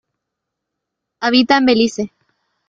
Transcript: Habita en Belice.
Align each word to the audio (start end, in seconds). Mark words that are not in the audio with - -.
Habita 1.19 1.57
en 1.57 1.65
Belice. 1.67 2.11